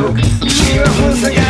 [0.00, 1.49] Cheer,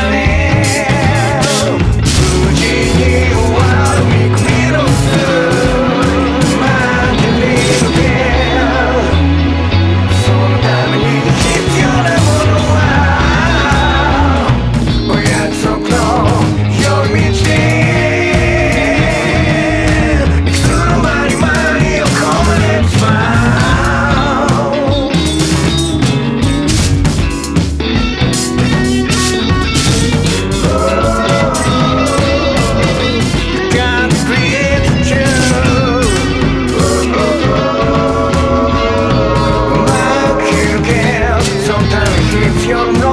[42.71, 43.10] you're not